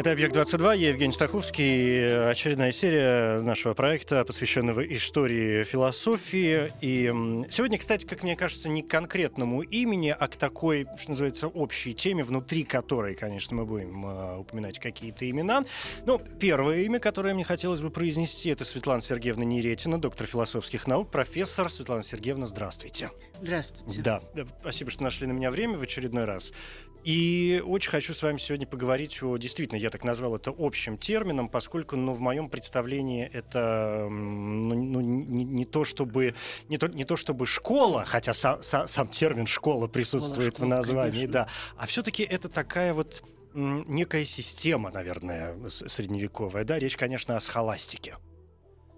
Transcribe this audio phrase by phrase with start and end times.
[0.00, 2.30] Это «Объект-22», я Евгений Стаховский.
[2.30, 6.72] Очередная серия нашего проекта, посвященного истории философии.
[6.80, 7.04] И
[7.50, 11.92] сегодня, кстати, как мне кажется, не к конкретному имени, а к такой, что называется, общей
[11.92, 15.66] теме, внутри которой, конечно, мы будем э, упоминать какие-то имена.
[16.06, 21.10] Ну, первое имя, которое мне хотелось бы произнести, это Светлана Сергеевна Неретина, доктор философских наук,
[21.10, 21.68] профессор.
[21.68, 23.10] Светлана Сергеевна, здравствуйте.
[23.42, 24.00] Здравствуйте.
[24.00, 24.22] Да,
[24.62, 26.54] спасибо, что нашли на меня время в очередной раз.
[27.04, 31.48] И очень хочу с вами сегодня поговорить о, действительно, я так назвал это общим термином,
[31.48, 36.34] поскольку, ну, в моем представлении это ну, ну, не, не то чтобы
[36.68, 40.68] не то, не то чтобы школа, хотя сам, сам, сам термин школа присутствует школа, в
[40.68, 41.32] названии, конечно.
[41.32, 43.22] да, а все-таки это такая вот
[43.54, 48.16] некая система, наверное, средневековая, да, речь, конечно, о схоластике.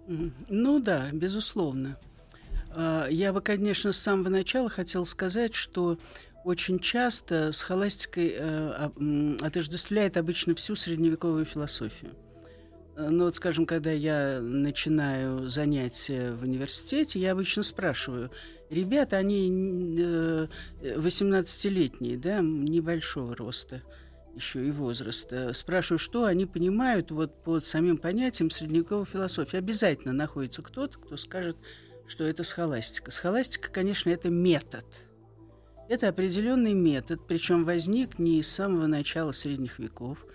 [0.07, 1.97] Ну да, безусловно.
[2.75, 5.97] А, я бы, конечно, с самого начала хотел сказать, что
[6.43, 8.89] очень часто с холастикой э,
[9.41, 12.11] отождествляет обычно всю средневековую философию.
[12.95, 18.29] Э, ну вот, скажем, когда я начинаю занятия в университете, я обычно спрашиваю,
[18.69, 20.47] ребята, они э,
[20.81, 23.81] 18-летние, да, небольшого роста
[24.35, 25.53] еще и возраста.
[25.53, 29.57] Спрашиваю, что они понимают вот под самим понятием средневековой философии.
[29.57, 31.55] Обязательно находится кто-то, кто скажет,
[32.07, 33.11] что это схоластика.
[33.11, 34.85] Схоластика, конечно, это метод–
[35.93, 40.25] это определенный метод, причем возник не с самого начала средних веков,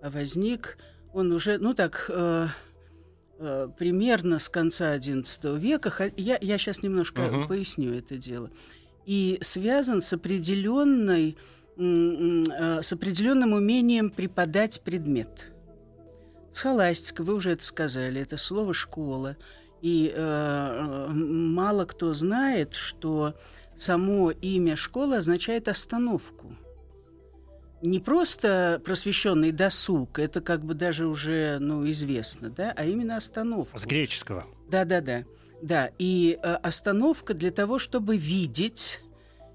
[0.00, 0.78] а возник
[1.12, 2.48] он уже, ну так, э,
[3.38, 6.10] э, примерно с конца XI века.
[6.16, 7.48] Я, я сейчас немножко uh-huh.
[7.48, 8.50] поясню это дело.
[9.04, 11.36] И связан с определенной
[11.76, 15.52] э, с определенным умением преподать предмет.
[16.52, 19.36] Схоластика, вы уже это сказали, это слово школа.
[19.82, 23.34] И э, мало кто знает, что
[23.82, 26.56] само имя школы означает остановку.
[27.82, 33.76] Не просто просвещенный досуг, это как бы даже уже ну, известно, да, а именно остановка.
[33.76, 34.46] С греческого.
[34.70, 35.24] Да, да, да.
[35.60, 39.00] Да, и э, остановка для того, чтобы видеть,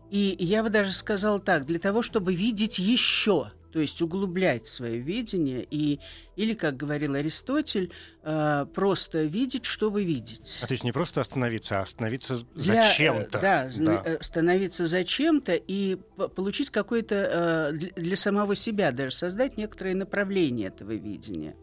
[0.09, 4.99] и я бы даже сказала так, для того, чтобы видеть еще то есть углублять свое
[4.99, 5.99] видение и
[6.35, 7.91] или, как говорил Аристотель,
[8.21, 10.59] э, просто видеть, чтобы видеть.
[10.61, 13.39] А то есть не просто остановиться, а остановиться зачем-то.
[13.39, 15.95] Да, да, э, остановиться зачем-то и
[16.35, 21.55] получить какое-то э, для самого себя даже создать некоторое направление этого видения.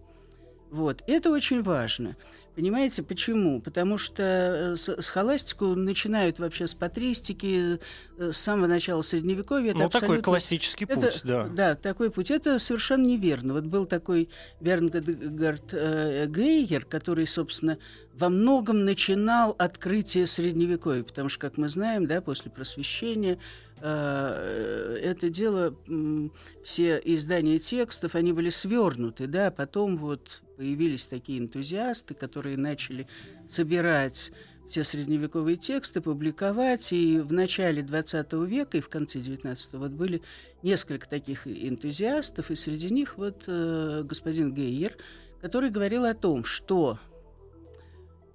[0.70, 2.16] Вот это очень важно.
[2.54, 3.60] Понимаете, почему?
[3.60, 7.80] Потому что э, схоластику начинают вообще с патристики,
[8.16, 9.70] э, с самого начала Средневековья.
[9.70, 10.16] Это ну, абсолютно...
[10.16, 11.48] такой классический это, путь, да.
[11.48, 12.30] Да, такой путь.
[12.30, 13.54] Это совершенно неверно.
[13.54, 14.28] Вот был такой
[14.60, 17.78] Бернгард э, Гейер, который, собственно,
[18.14, 23.38] во многом начинал открытие Средневековья, потому что, как мы знаем, да, после просвещения
[23.80, 26.28] это дело, э,
[26.64, 33.06] все издания текстов, они были свернуты, да, потом вот появились такие энтузиасты, которые начали
[33.48, 34.32] собирать
[34.68, 36.92] все средневековые тексты, публиковать.
[36.92, 40.22] И в начале XX века и в конце XIX вот были
[40.62, 44.96] несколько таких энтузиастов, и среди них вот э, господин Гейер,
[45.40, 46.98] который говорил о том, что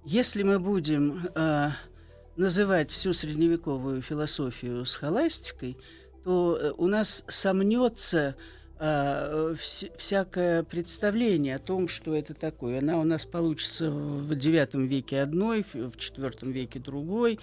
[0.04, 1.70] если мы будем э,
[2.40, 5.76] называть всю средневековую философию схоластикой,
[6.24, 8.34] то э, у нас сомнется
[8.78, 12.78] э, вс- всякое представление о том, что это такое.
[12.78, 17.38] Она у нас получится в IX веке одной, в IV веке другой,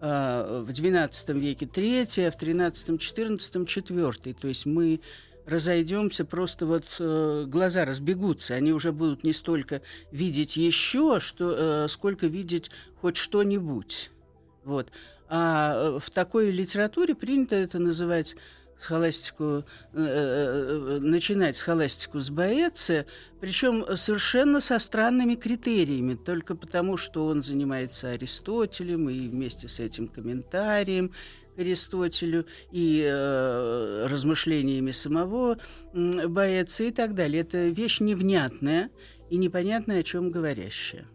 [0.00, 4.34] э, в XII веке третья, в XIII, XIV четвертый.
[4.34, 5.00] То есть мы
[5.46, 8.54] разойдемся, просто вот э, глаза разбегутся.
[8.54, 9.80] Они уже будут не столько
[10.10, 14.10] видеть еще, что, э, сколько видеть хоть что-нибудь.
[14.64, 14.88] Вот.
[15.28, 18.36] А э, в такой литературе принято это называть
[18.80, 19.62] схоластику, э,
[19.94, 23.06] э, начинать схоластику с Боэция,
[23.40, 30.08] причем совершенно со странными критериями, только потому, что он занимается Аристотелем и вместе с этим
[30.08, 31.12] комментарием,
[31.56, 35.58] Аристотелю и э, размышлениями самого
[35.92, 37.42] э, Боэца и так далее.
[37.42, 38.90] Это вещь невнятная
[39.28, 41.06] и непонятная, о чем говорящая.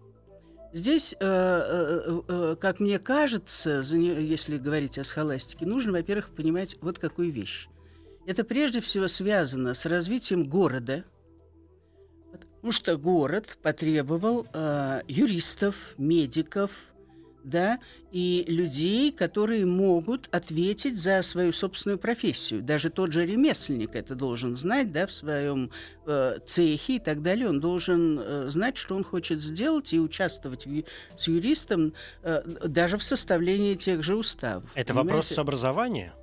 [0.75, 7.00] Здесь, э, э, э, как мне кажется, если говорить о схоластике, нужно, во-первых, понимать вот
[7.00, 7.69] какую вещь.
[8.25, 11.06] Это прежде всего связано с развитием города.
[12.30, 14.48] Потому что город потребовал
[15.07, 16.72] юристов, медиков,
[17.45, 17.80] да,
[18.12, 22.62] и людей, которые могут ответить за свою собственную профессию.
[22.62, 25.69] Даже тот же ремесленник это должен знать, да, в своем
[26.06, 27.47] э, цехе и так далее.
[27.47, 30.83] Он должен э, знать, что он хочет сделать и участвовать в,
[31.18, 31.94] с юристом
[32.24, 34.69] э, даже в составлении тех же уставов.
[34.75, 35.13] Это понимаете?
[35.13, 36.13] вопрос образования?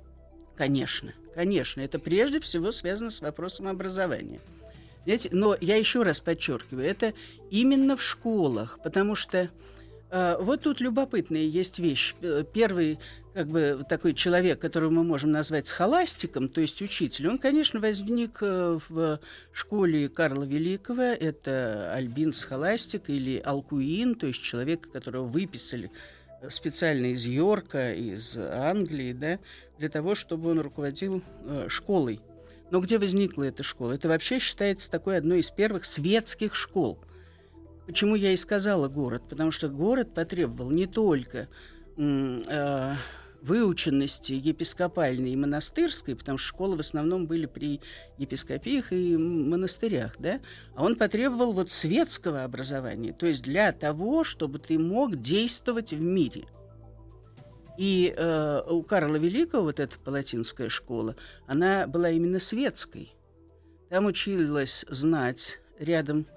[0.55, 1.81] Конечно, конечно.
[1.81, 4.39] Это прежде всего связано с вопросом образования.
[5.05, 7.13] Знаете, но я еще раз подчеркиваю, это
[7.49, 9.49] именно в школах, потому что
[10.39, 12.13] вот тут любопытная есть вещь.
[12.53, 12.99] Первый
[13.33, 18.37] как бы такой человек, которого мы можем назвать схоластиком, то есть учитель, он, конечно, возник
[18.41, 19.19] э, в
[19.51, 21.01] школе Карла Великого.
[21.01, 25.91] Это Альбин Схоластик или Алкуин, то есть человек, которого выписали
[26.49, 29.39] специально из Йорка, из Англии, да,
[29.79, 32.19] для того, чтобы он руководил э, школой.
[32.69, 33.93] Но где возникла эта школа?
[33.93, 36.99] Это вообще считается такой одной из первых светских школ.
[37.85, 39.23] Почему я и сказала город?
[39.29, 41.49] Потому что город потребовал не только
[41.97, 42.95] э,
[43.43, 47.81] выученности епископальной и монастырской, потому что школы в основном были при
[48.17, 50.39] епископиях и монастырях, да,
[50.75, 56.01] а он потребовал вот светского образования, то есть для того, чтобы ты мог действовать в
[56.01, 56.45] мире.
[57.77, 61.15] И э, у Карла Великого вот эта палатинская школа,
[61.45, 63.13] она была именно светской.
[63.89, 66.27] Там училась знать рядом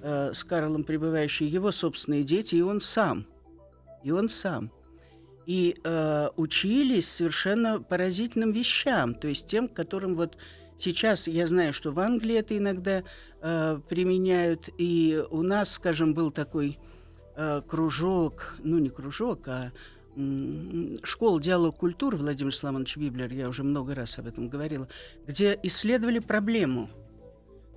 [0.00, 3.26] э, с Карлом пребывающие его собственные дети, и он сам.
[4.04, 4.70] И он сам
[5.48, 10.36] и э, учились совершенно поразительным вещам, то есть тем, которым вот
[10.78, 13.02] сейчас я знаю, что в Англии это иногда
[13.40, 16.78] э, применяют, и у нас, скажем, был такой
[17.34, 19.72] э, кружок, ну не кружок, а
[21.02, 24.86] школа диалог культуры Владимир Славович Библер, я уже много раз об этом говорила,
[25.26, 26.90] где исследовали проблему.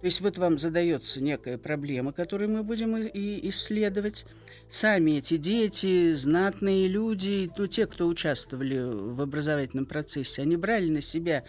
[0.01, 4.25] То есть вот вам задается некая проблема, которую мы будем и исследовать,
[4.67, 11.01] сами эти дети, знатные люди, ну, те, кто участвовали в образовательном процессе, они брали на
[11.01, 11.43] себя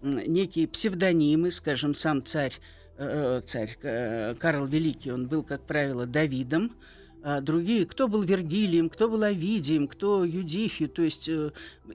[0.00, 2.54] некие псевдонимы, скажем, сам царь,
[2.96, 6.74] э, царь э, Карл Великий, он был, как правило, Давидом,
[7.40, 11.50] другие, кто был Вергилием, кто был Овидием, кто Юдифью, то есть э,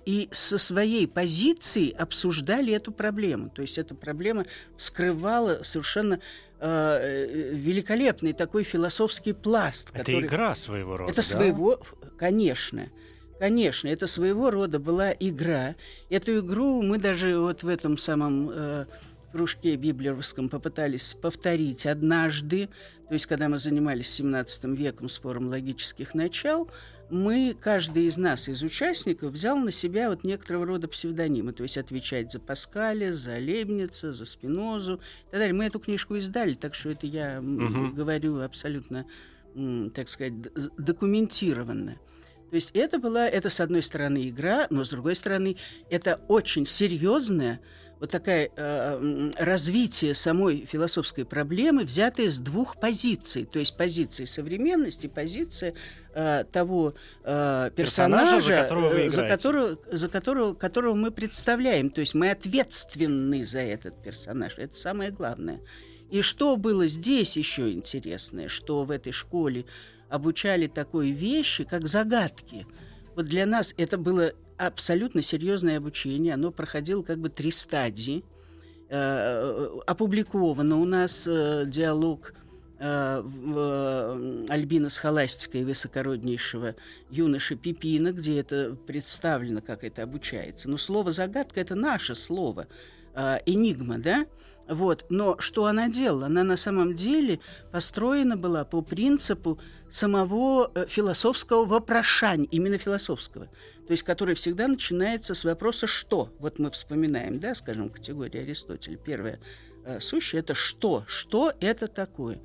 [0.05, 3.49] и со своей позиции обсуждали эту проблему.
[3.49, 4.45] То есть эта проблема
[4.77, 6.19] вскрывала совершенно
[6.59, 9.89] э, великолепный такой философский пласт.
[9.93, 10.27] Это который...
[10.27, 11.11] игра своего рода.
[11.11, 11.27] Это да?
[11.27, 11.79] своего,
[12.17, 12.89] конечно.
[13.39, 15.75] Конечно, это своего рода была игра.
[16.09, 18.85] Эту игру мы даже вот в этом самом э,
[19.33, 22.69] кружке библеровском попытались повторить однажды.
[23.07, 26.69] То есть, когда мы занимались 17 веком спором логических начал,
[27.09, 31.77] мы, каждый из нас, из участников, взял на себя вот некоторого рода псевдонимы, то есть
[31.77, 35.53] отвечать за Паскаля, за Лебница, за Спинозу и так далее.
[35.53, 37.93] Мы эту книжку издали, так что это я угу.
[37.93, 39.05] говорю абсолютно,
[39.93, 40.33] так сказать,
[40.77, 41.97] документированно.
[42.49, 45.57] То есть это была, это с одной стороны игра, но с другой стороны
[45.89, 47.59] это очень серьезная
[47.99, 55.07] вот такая э, развитие самой философской проблемы, взятое с двух позиций, то есть позиции современности,
[55.07, 55.73] позиция
[56.13, 61.11] э, того э, персонажа, персонажа, за которого, вы э, за, которого, за которого, которого мы
[61.11, 65.59] представляем, то есть мы ответственны за этот персонаж, это самое главное.
[66.09, 69.65] И что было здесь еще интересное, что в этой школе
[70.09, 72.67] обучали такой вещи, как загадки.
[73.15, 76.33] Вот для нас это было абсолютно серьезное обучение.
[76.33, 78.23] Оно проходило как бы три стадии.
[78.89, 82.33] Э, опубликовано у нас э, диалог
[82.77, 86.75] э, Альбина с холастикой высокороднейшего
[87.09, 90.69] юноши Пипина, где это представлено, как это обучается.
[90.69, 92.67] Но слово «загадка»— это наше слово,
[93.15, 94.25] энигма, да?
[94.67, 95.05] Вот.
[95.09, 96.27] Но что она делала?
[96.27, 97.39] Она на самом деле
[97.71, 99.59] построена была по принципу
[99.91, 103.49] самого философского вопрошания, именно философского
[103.87, 106.33] то есть который всегда начинается с вопроса «что?».
[106.39, 108.97] Вот мы вспоминаем, да, скажем, категория Аристотеля.
[108.97, 109.39] Первое
[109.83, 111.03] э, сущее– это «что?».
[111.07, 112.39] Что это такое?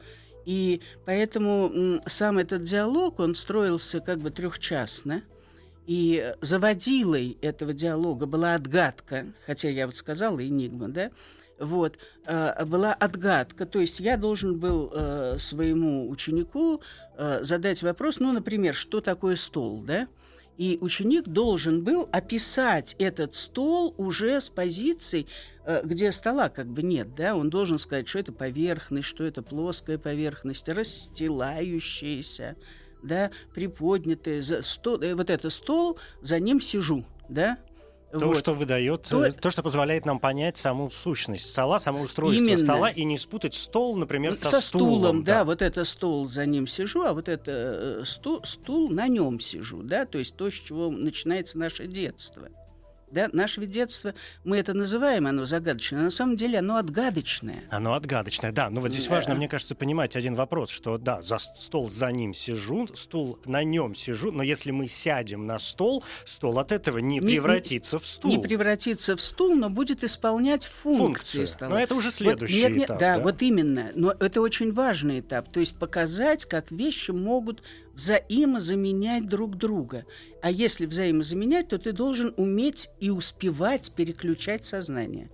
[0.44, 5.22] И поэтому сам этот диалог, он строился как бы трехчастно,
[5.86, 11.10] и заводилой этого диалога была отгадка, хотя я вот сказала «энигма», да,
[11.58, 13.66] вот, э, была отгадка.
[13.66, 16.80] То есть я должен был э, своему ученику
[17.16, 20.08] э, задать вопрос, ну, например, что такое стол, да?
[20.56, 25.26] И ученик должен был описать этот стол уже с позицией,
[25.64, 29.42] э, где стола как бы нет, да, он должен сказать, что это поверхность, что это
[29.42, 32.56] плоская поверхность, расстилающаяся,
[33.04, 37.58] да, приподнятая, за стол, вот это стол, за ним сижу, да,
[38.10, 38.38] То, Вот.
[38.38, 42.58] что выдает, То- э, то, что позволяет нам понять саму сущность стола, само устройство Именно.
[42.58, 45.44] стола и не спутать стол, например, со, со стулом, да, да.
[45.44, 49.82] вот это стол, за ним сижу, а вот это э, стул, стул на нем сижу,
[49.82, 52.48] да, то есть то, с чего начинается наше детство.
[53.10, 57.64] Да, наше ведь детство, мы это называем, оно загадочное, на самом деле оно отгадочное.
[57.70, 58.68] Оно отгадочное, да.
[58.70, 59.14] Но вот здесь Да.
[59.14, 63.64] важно, мне кажется, понимать один вопрос, что да, за стол за ним сижу, стул на
[63.64, 67.98] нем сижу, но если мы сядем на стол, стол от этого не, Не- не- превратится
[67.98, 68.30] в стул.
[68.30, 71.70] Не превратится в стул, но будет исполнять функции стола.
[71.72, 72.98] Но это уже Вот- следующий нет, нет, этап.
[72.98, 73.90] да, вот именно.
[73.94, 75.50] Но это очень важный этап.
[75.50, 77.62] То есть показать, как вещи могут
[77.98, 80.06] взаимозаменять друг друга.
[80.40, 85.30] А если взаимозаменять, то ты должен уметь и успевать переключать сознание.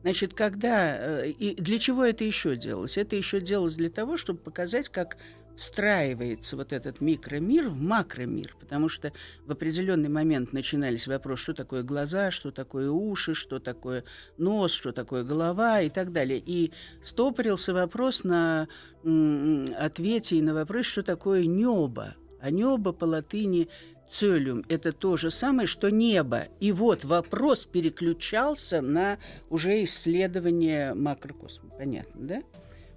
[0.00, 0.96] Значит, когда...
[0.98, 2.96] э, И для чего это еще делалось?
[2.96, 5.18] Это еще делалось для того, чтобы показать, как
[5.56, 9.12] встраивается вот этот микромир в макромир, потому что
[9.46, 14.04] в определенный момент начинались вопросы, что такое глаза, что такое уши, что такое
[14.36, 16.42] нос, что такое голова и так далее.
[16.44, 16.72] И
[17.02, 18.68] стопорился вопрос на
[19.02, 22.14] ответе и на вопрос, что такое небо.
[22.40, 23.68] А небо по латыни
[24.10, 26.48] целюм– это то же самое, что небо.
[26.60, 29.18] И вот вопрос переключался на
[29.50, 31.70] уже исследование макрокосма.
[31.70, 32.42] Понятно, да?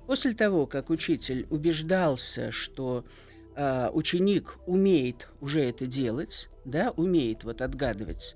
[0.09, 3.05] После того, как учитель убеждался, что
[3.55, 8.35] а, ученик умеет уже это делать, да, умеет вот отгадывать,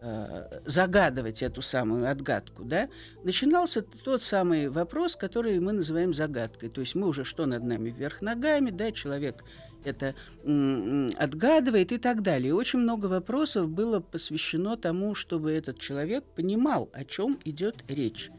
[0.00, 2.88] а, загадывать эту самую отгадку, да,
[3.24, 6.68] начинался тот самый вопрос, который мы называем загадкой.
[6.68, 9.42] То есть мы уже что над нами вверх ногами, да, человек
[9.82, 12.54] это отгадывает и так далее.
[12.54, 18.30] Очень много вопросов было посвящено тому, чтобы этот человек понимал, о чем идет речь.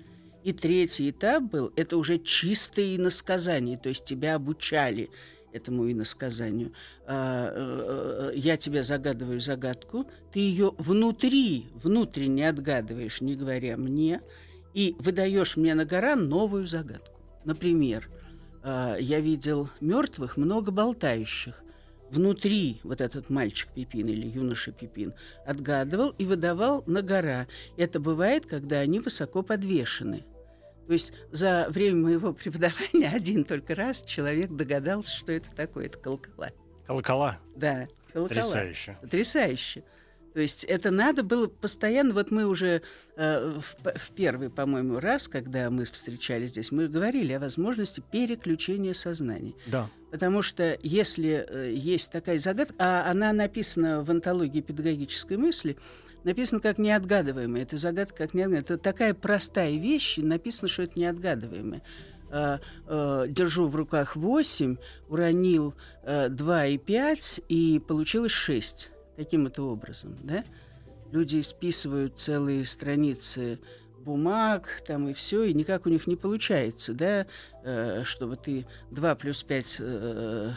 [0.50, 5.12] И третий этап был, это уже чистое иносказание, то есть тебя обучали
[5.52, 6.74] этому иносказанию.
[7.06, 14.24] А, э, э, я тебе загадываю загадку, ты ее внутри, внутренне отгадываешь, не говоря мне,
[14.74, 17.22] и выдаешь мне на гора новую загадку.
[17.46, 18.10] Например,
[18.64, 21.62] а, я видел мертвых, много болтающих.
[22.10, 25.14] Внутри вот этот мальчик Пипин или юноша Пипин
[25.46, 27.46] отгадывал и выдавал на гора.
[27.78, 30.26] Это бывает, когда они высоко подвешены.
[30.90, 35.86] То есть за время моего преподавания один только раз человек догадался, что это такое.
[35.86, 36.50] Это колокола.
[36.88, 37.38] Колокола.
[37.56, 38.28] Да, колокола.
[38.28, 38.98] Потрясающе.
[39.00, 39.84] Потрясающе.
[40.34, 42.82] То есть это надо было постоянно, вот мы уже
[43.16, 48.94] э, в, в первый, по-моему, раз, когда мы встречались здесь, мы говорили о возможности переключения
[48.94, 49.54] сознания.
[49.68, 49.90] Да.
[50.12, 55.78] Потому что если э, есть такая загадка, а она написана в антологии педагогической мысли,
[56.24, 57.64] написано как неотгадываемая.
[57.64, 58.62] Это загадка как неотгадываемая.
[58.62, 61.82] Это такая простая вещь, и написано, что это неотгадываемая.
[62.32, 68.92] А, э, держу в руках 8, уронил э, 2 и 5, и получилось 6.
[69.20, 70.46] Таким это образом, да?
[71.12, 73.60] Люди списывают целые страницы
[74.06, 77.28] бумаг, там и все, и никак у них не получается, да,
[77.66, 80.54] э, чтобы ты 2 плюс 5 э,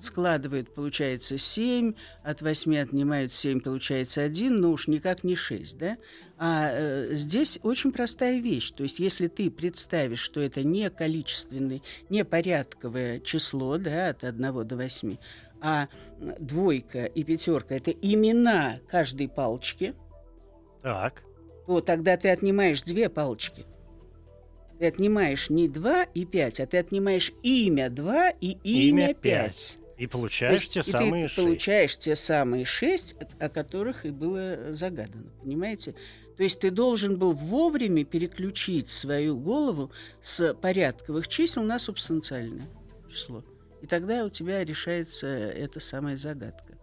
[0.00, 5.98] складывает, получается 7, от 8 отнимают 7, получается 1, но уж никак не 6, да?
[6.36, 8.70] А э, здесь очень простая вещь.
[8.70, 14.64] То есть, если ты представишь, что это не количественное, не порядковое число, да, от 1
[14.64, 15.16] до 8,
[15.60, 15.88] а
[16.38, 19.94] двойка и пятерка это имена каждой палочки,
[20.82, 21.22] Так.
[21.66, 23.66] то тогда ты отнимаешь две палочки.
[24.78, 29.20] Ты отнимаешь не 2 и 5, а ты отнимаешь имя 2 и имя, Имя 5.
[29.22, 29.78] пять.
[29.96, 31.36] И получаешь те и самые ты шесть.
[31.36, 35.96] получаешь те самые шесть, о- о которых и было загадано, понимаете?
[36.36, 39.90] То есть ты должен был вовремя переключить свою голову
[40.22, 42.68] с порядковых чисел на субстанциальное
[43.10, 43.42] число.
[43.80, 46.77] И тогда у тебя решается эта самая загадка.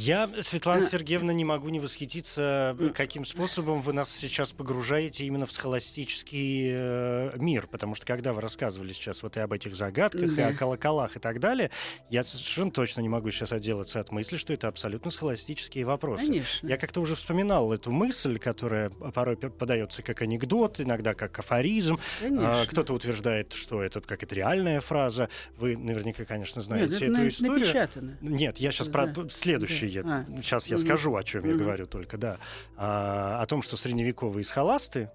[0.00, 0.88] Я, Светлана А.
[0.88, 2.92] Сергеевна, не могу не восхититься, М.
[2.94, 7.66] каким способом вы нас сейчас погружаете именно в схоластический э, мир.
[7.66, 11.18] Потому что когда вы рассказывали сейчас вот и об этих загадках, и о колоколах и
[11.18, 11.72] так далее,
[12.10, 16.26] я совершенно точно не могу сейчас отделаться от мысли, что это абсолютно схоластические вопросы.
[16.26, 16.68] Конечно.
[16.68, 21.98] Я как-то уже вспоминал эту мысль, которая порой подается как анекдот, иногда как афоризм.
[22.20, 22.60] Конечно.
[22.62, 25.28] А, Кто-то утверждает, что это как это реальная фраза.
[25.56, 27.58] Вы наверняка, конечно, знаете Нет, это эту на- историю.
[27.58, 28.18] напечатано.
[28.20, 28.92] Нет, я сейчас Да.
[29.12, 29.87] про следующий.
[29.90, 30.00] Да.
[30.00, 30.42] я- А.
[30.42, 30.86] Сейчас я Мгм.
[30.86, 31.58] скажу, о чем я Мгм.
[31.64, 32.38] говорю только, да.
[32.76, 35.10] А, о том, что средневековые схоласты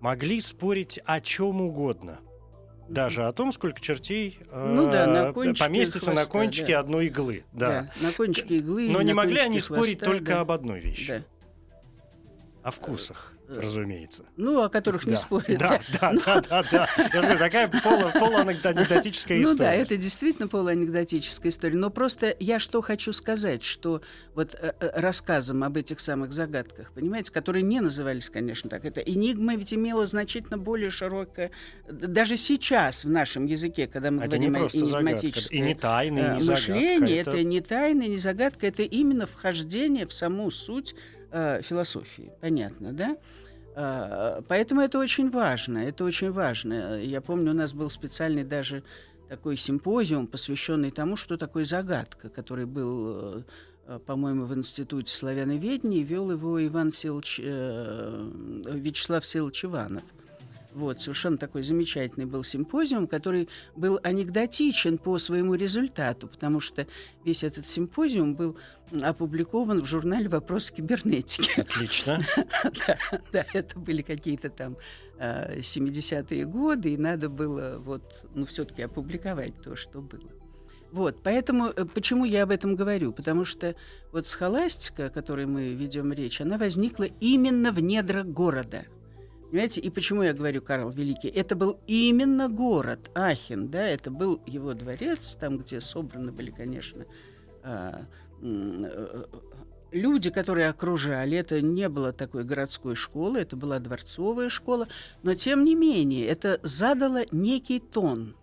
[0.00, 2.18] могли спорить о чем угодно.
[2.88, 6.80] Даже о том, сколько чертей э, Ну да, на поместится на хвоста, кончике да.
[6.80, 7.44] одной иглы.
[7.52, 7.90] Да.
[8.00, 8.88] на кончике иглы.
[8.90, 10.40] Но не на могли они спорить хвоста, только да.
[10.42, 11.08] об одной вещи.
[11.08, 11.78] Да.
[12.62, 13.32] О вкусах.
[13.48, 14.24] Разумеется.
[14.36, 15.58] Ну, о которых не Да, спорят.
[15.58, 16.88] Да, да, Ну, да, да, да.
[17.12, 19.82] Я говорю, такая полу- полуанекдотическая Ну да, история.
[19.82, 21.76] это действительно полуанекдотическая история.
[21.76, 24.02] Но просто я что хочу сказать, что
[24.34, 29.00] вот э, э, рассказом об этих самых загадках, понимаете, которые не назывались, конечно, так, это
[29.00, 31.50] энигма ведь имела значительно более широкое...
[31.88, 36.18] Даже сейчас в нашем языке, когда мы Это не говорим о энигматическое И не тайна,
[36.18, 36.72] и э, не загадка.
[36.72, 37.42] мышление, это...
[37.44, 40.94] не тайна, не загадка, это именно вхождение в саму суть
[41.36, 42.32] э, философии.
[42.40, 43.16] Понятно, да?
[43.74, 47.00] А, Поэтому это очень важно, это очень важно.
[47.02, 48.82] Я помню, у нас был специальный даже
[49.28, 53.42] такой симпозиум, посвященный тому, что такое загадка, который был, э,
[53.86, 58.30] э, по-моему, в Институте славяноведения, вел его Иван э,
[58.72, 60.04] Вячеслав Всеволодович Иванов.
[60.76, 66.86] Вот, совершенно такой замечательный был симпозиум, который был анекдотичен по своему результату, потому что
[67.24, 68.58] весь этот симпозиум был
[69.02, 71.60] опубликован в журнале «Вопрос кибернетики».
[71.60, 72.20] Отлично.
[72.86, 72.98] Да,
[73.32, 74.76] да, это были какие-то там
[75.18, 80.30] э, 70-е годы, и надо было вот, ну, все-таки опубликовать то, что было.
[80.92, 83.12] Вот, поэтому, э, почему я об этом говорю?
[83.12, 83.74] Потому что
[84.12, 88.84] вот схоластика, о которой мы ведем речь, она возникла именно в недрах города.
[89.50, 91.28] Понимаете, и почему я говорю Карл Великий?
[91.28, 97.06] Это был именно город Ахен, да, это был его дворец, там, где собраны были, конечно,
[97.62, 98.06] а,
[98.42, 99.24] м, э,
[99.92, 101.38] люди, которые окружали.
[101.38, 104.88] Это не было такой городской школы, это была дворцовая школа,
[105.22, 108.34] но тем не менее это задало некий тон.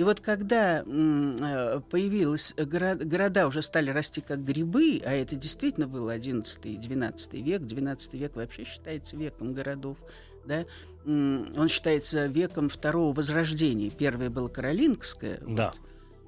[0.00, 5.86] И вот когда э, появились горо- города, уже стали расти как грибы, а это действительно
[5.86, 9.98] был 11 и 12 век, 12 век вообще считается веком городов,
[10.46, 10.64] да,
[11.04, 13.90] он считается веком второго возрождения.
[13.90, 15.74] Первое было Каролингское, вот, Да.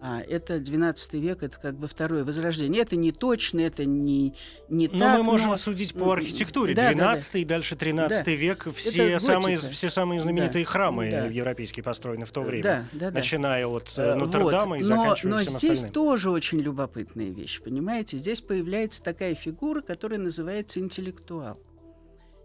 [0.04, 2.82] А это 12 век, это как бы второе возрождение.
[2.82, 4.34] Это не точно, это не,
[4.68, 5.18] не Но так.
[5.18, 6.74] мы можем но- судить по архитектуре.
[6.74, 6.94] да, да, да.
[6.94, 8.66] 12 и дальше 13 век.
[8.74, 11.26] Все самые, все самые знаменитые Да, храмы да.
[11.26, 12.62] европейские построены в то время.
[12.64, 13.18] Да, да, да.
[13.18, 14.86] Начиная от э, Э, Нотр-Дама и вот.
[14.88, 15.92] заканчивая но, но всем здесь остальным.
[15.92, 18.18] тоже очень любопытная вещь, понимаете?
[18.18, 21.60] Здесь появляется такая фигура, которая называется интеллектуал.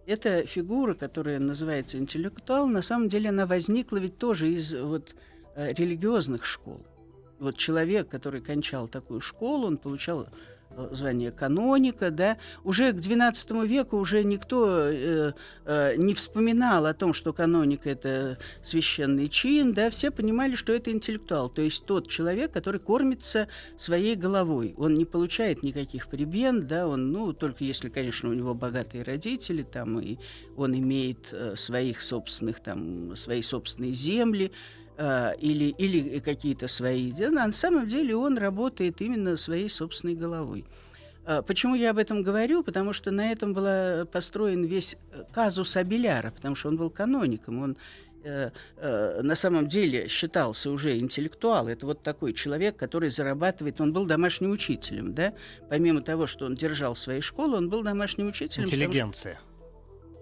[0.06, 5.16] Эта фигура, которая называется интеллектуал, на самом деле она возникла ведь тоже из вот,
[5.56, 6.86] э, религиозных школ.
[7.40, 10.28] Вот человек, который кончал такую школу, он получал
[10.72, 15.34] э, звание каноника, да, уже к XII веку уже никто э,
[15.66, 20.92] э, не вспоминал о том, что каноник– это священный чин, да, все понимали, что это
[20.92, 23.48] интеллектуал, то есть тот человек, который кормится
[23.78, 24.74] своей головой.
[24.78, 29.62] Он не получает никаких прибен, да, он, ну, только если, конечно, у него богатые родители,
[29.62, 30.18] там, и
[30.56, 34.52] он имеет э, своих собственных, там, свои собственные земли,
[34.98, 37.12] э, или, или какие-то свои.
[37.12, 40.66] Да, на самом деле он работает именно своей собственной головой.
[41.28, 42.64] А, Почему я об этом говорю?
[42.64, 47.62] Потому что на этом был построен весь э, казус Абеляра, потому что он был каноником,
[47.62, 47.78] он
[48.24, 51.68] э, э, на самом деле считался уже интеллектуал.
[51.68, 53.82] Это вот такой человек, который зарабатывает.
[53.82, 55.34] Он был домашним учителем, да?
[55.70, 58.64] Помимо того, что он держал свои школы, он был домашним учителем.
[58.64, 59.38] потому Интеллигенция.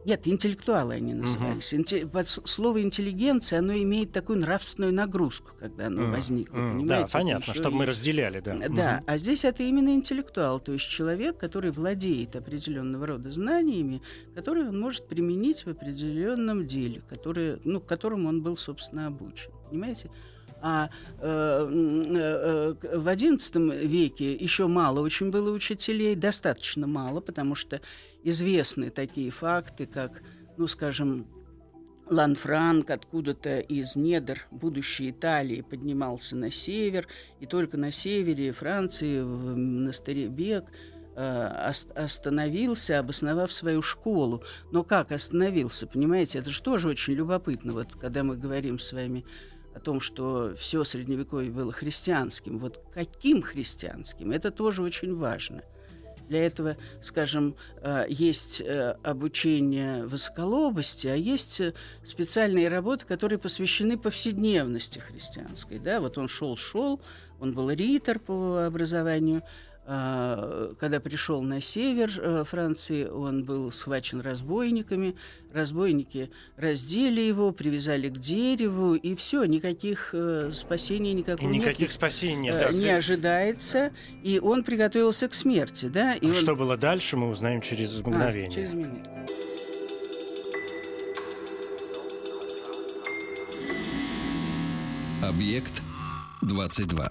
[0.05, 1.73] Нет, интеллектуалы они назывались.
[1.73, 6.55] Инте- под с- слово интеллигенция, оно имеет такую нравственную нагрузку, когда оно М, возникло.
[6.57, 7.03] м, понимаете?
[7.13, 8.53] Да, понятно, чтобы мы и- разделяли, да.
[8.55, 9.03] Да, Мгм.
[9.07, 14.01] а здесь это именно интеллектуал, то есть человек, который владеет определенного рода знаниями,
[14.35, 19.51] которые он может применить в определенном деле, которое, ну, к которому он был, собственно, обучен.
[19.69, 20.09] Понимаете?
[20.61, 20.89] А
[21.19, 27.81] э, э, э, в XI веке еще мало очень было учителей, достаточно мало, потому что
[28.25, 30.21] известны такие факты, как,
[30.57, 31.27] ну, скажем,
[32.09, 37.07] Ланфранк откуда-то из недр будущей Италии поднимался на север,
[37.39, 40.65] и только на севере Франции, в монастыре Бек,
[41.15, 44.43] э, ос- остановился, обосновав свою школу.
[44.71, 49.25] Но как остановился, понимаете, это же тоже очень любопытно, вот когда мы говорим с вами
[49.75, 52.59] о том, что все средневековье было христианским.
[52.59, 54.31] Вот каким христианским?
[54.31, 55.63] Это тоже очень важно.
[56.29, 63.97] Для этого, скажем, э, есть э, обучение высоколобости, а есть э, специальные работы, которые посвящены
[63.97, 65.79] повседневности христианской.
[65.79, 66.01] Да?
[66.01, 66.99] Вот он шел-шел,
[67.39, 69.43] он был ритор по образованию.
[69.87, 75.15] А, Когда пришел на север э, Франции, он был схвачен разбойниками.
[75.53, 81.91] Разбойники раздели его, привязали к дереву, и все, никаких э, спасений И никакого нет никаких
[81.91, 82.49] спасений.
[82.49, 83.91] э, да, не ожидается,
[84.23, 86.15] и он приготовился к смерти, да?
[86.15, 88.51] И он- Что было дальше, мы узнаем через А, мгновение.
[88.51, 89.09] через минуту.
[95.23, 95.81] Объект
[96.41, 97.07] 22.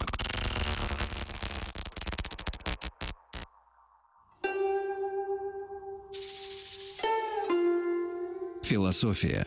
[8.65, 9.47] Философия.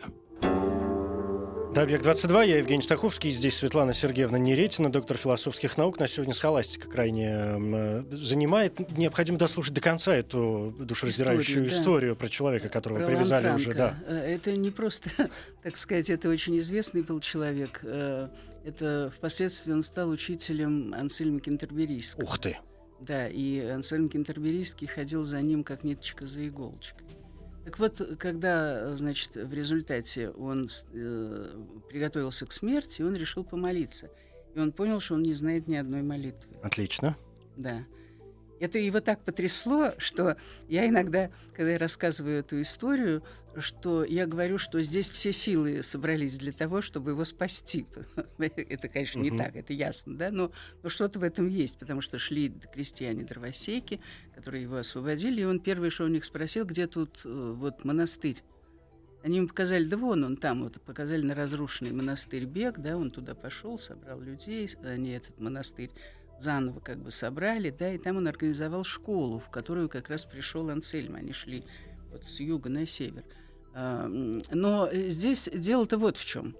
[1.74, 5.98] Да, «Объект-22», я Евгений Стаховский, здесь Светлана Сергеевна Неретина, доктор философских наук.
[5.98, 8.96] На сегодня схоластика крайне занимает.
[8.96, 12.18] Необходимо дослушать до конца эту душераздирающую историю, историю да.
[12.20, 13.74] про человека, которого про привязали уже.
[13.74, 13.98] Да.
[14.06, 15.10] Э, это не просто,
[15.64, 17.80] так сказать, это очень известный был человек.
[17.82, 18.28] Э,
[18.64, 22.22] это впоследствии он стал учителем Ансельма Кентерберийского.
[22.22, 22.56] Ух ты!
[23.00, 27.17] Да, и Ансельм Кентерберийский ходил за ним, как ниточка за иголочкой.
[27.68, 34.08] Так вот, когда, значит, в результате он э, приготовился к смерти, он решил помолиться.
[34.54, 36.56] И он понял, что он не знает ни одной молитвы.
[36.62, 37.14] Отлично.
[37.58, 37.84] Да.
[38.60, 40.36] Это его так потрясло, что
[40.68, 43.22] я иногда, когда я рассказываю эту историю,
[43.56, 47.86] что я говорю, что здесь все силы собрались для того, чтобы его спасти.
[48.38, 52.18] это, конечно, не так, это ясно, да, но, но что-то в этом есть, потому что
[52.18, 54.00] шли крестьяне-дровосеки,
[54.34, 58.42] которые его освободили, и он первый, что у них спросил, где тут э, вот монастырь.
[59.24, 63.10] Они ему показали, да вон он там, вот показали на разрушенный монастырь Бег, да, он
[63.10, 65.90] туда пошел, собрал людей, они этот монастырь
[66.40, 70.68] заново как бы собрали, да, и там он организовал школу, в которую как раз пришел
[70.70, 71.16] Ансельм.
[71.16, 71.64] Они шли
[72.10, 73.24] вот с юга на север.
[73.74, 76.56] Но здесь дело-то вот в чем.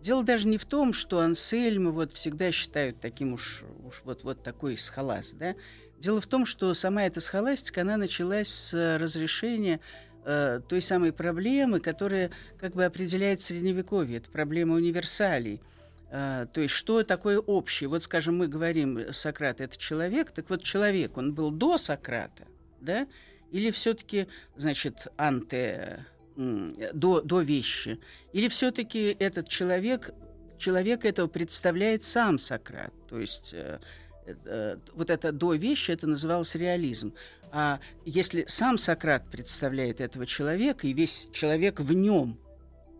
[0.00, 4.42] Дело даже не в том, что Ансельма вот всегда считают таким уж, уж вот, вот
[4.42, 5.54] такой схоласт, да.
[5.98, 9.78] Дело в том, что сама эта схоластика, она началась с разрешения
[10.24, 14.18] э, той самой проблемы, которая как бы определяет Средневековье.
[14.18, 15.60] Это проблема универсалей–
[16.12, 17.88] то есть что такое общее?
[17.88, 22.46] Вот, скажем, мы говорим, Сократ– это человек, так вот человек, он был до Сократа,
[22.82, 23.06] да?
[23.50, 26.04] Или все-таки, значит, анте,
[26.36, 27.98] до, до вещи?
[28.32, 30.10] Или все-таки этот человек,
[30.58, 32.92] человек этого представляет сам Сократ?
[33.08, 33.78] То есть э,
[34.26, 37.14] э, вот это до вещи, это называлось реализм.
[37.52, 42.38] А если сам Сократ представляет этого человека, и весь человек в нем,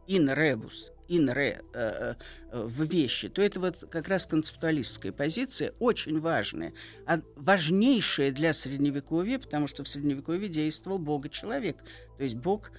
[0.07, 2.15] in rebus, re, э,
[2.53, 6.73] э, в вещи, то это вот как раз концептуалистская позиция, очень важная,
[7.07, 11.77] а важнейшая для Средневековья, потому что в Средневековье действовал Бога-человек,
[12.17, 12.71] то есть Бог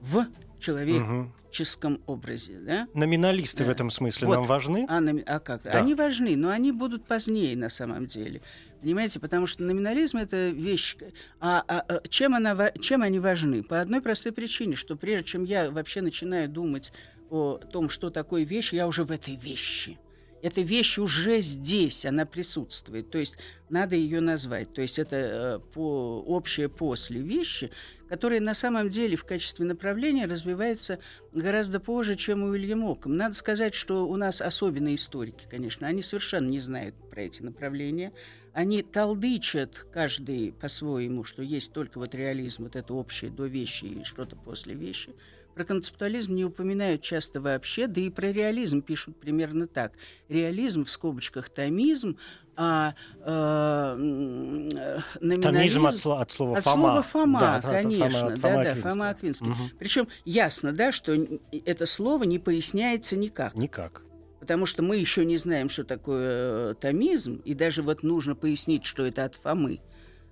[0.00, 0.26] в
[0.58, 2.14] человеческом угу.
[2.14, 2.58] образе.
[2.60, 2.88] Да?
[2.94, 3.70] Номиналисты да.
[3.70, 4.34] в этом смысле вот.
[4.34, 4.86] нам важны?
[4.88, 5.22] А, номи...
[5.26, 5.62] а как?
[5.62, 5.72] Да.
[5.72, 8.42] Они важны, но они будут позднее на самом деле.
[8.80, 10.96] Понимаете, потому что номинализм это вещь.
[11.40, 13.62] А, а, а чем, она, чем они важны?
[13.62, 16.92] По одной простой причине, что прежде чем я вообще начинаю думать
[17.30, 19.98] о том, что такое вещь, я уже в этой вещи.
[20.42, 23.10] Эта вещь уже здесь, она присутствует.
[23.10, 23.36] То есть
[23.68, 24.72] надо ее назвать.
[24.74, 27.70] То есть это э, по, общее после вещи,
[28.08, 30.98] которое на самом деле в качестве направления развивается
[31.32, 33.16] гораздо позже, чем у Илья Оком.
[33.16, 38.12] Надо сказать, что у нас особенные историки, конечно, они совершенно не знают про эти направления.
[38.52, 44.04] Они толдычат каждый по-своему, что есть только вот реализм, вот это общее до вещи и
[44.04, 45.14] что-то после вещи–
[45.56, 49.92] про концептуализм не упоминают часто вообще, да и про реализм пишут примерно так.
[50.28, 52.18] Реализм в скобочках томизм,
[52.56, 55.40] а э, номинализм...
[55.40, 56.82] Томизм от, слова, от слова от Фома.
[56.82, 59.50] Слова Фома, да, конечно, от, да, да, Фома Аквинский.
[59.50, 59.62] Угу.
[59.78, 61.16] Причем ясно, да, что
[61.64, 63.54] это слово не поясняется никак.
[63.54, 64.02] Никак.
[64.40, 68.84] Потому что мы еще не знаем, что такое э, томизм, и даже вот нужно пояснить,
[68.84, 69.80] что это от Фомы.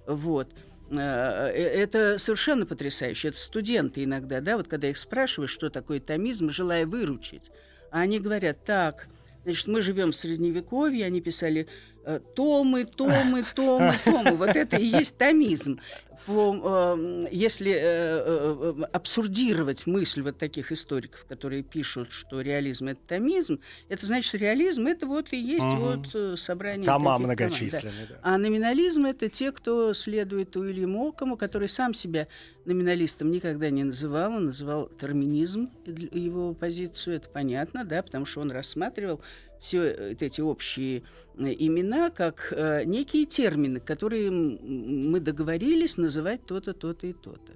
[0.07, 0.53] Вот.
[0.91, 3.29] Э, э, это совершенно потрясающе.
[3.29, 7.51] Это студенты иногда, да, вот когда их спрашиваешь, что такое томизм, желая выручить,
[7.91, 9.07] а они говорят, так,
[9.45, 11.67] значит, мы живем в Средневековье, они писали
[12.05, 14.33] э, томы, томы, томы, томы.
[14.33, 15.81] Вот это и есть томизм
[16.27, 23.01] по, э, если э, э, абсурдировать мысль вот таких историков, которые пишут, что реализм это
[23.07, 25.77] томизм, это значит, что реализм это вот и есть угу.
[25.77, 28.07] вот э, собрание тома многочисленные.
[28.09, 28.15] Да.
[28.15, 28.21] Да.
[28.23, 32.27] А номинализм это те, кто следует Уильяму Окому, который сам себя
[32.65, 38.51] номиналистом никогда не называл, он называл терминизм его позицию, это понятно, да, потому что он
[38.51, 39.21] рассматривал
[39.65, 41.03] все э, эти общие
[41.39, 47.53] э, имена как э, некие термины, которые мы договорились называть то-то, то-то и то-то.